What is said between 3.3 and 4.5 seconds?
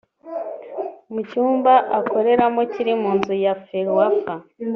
ya Ferwafa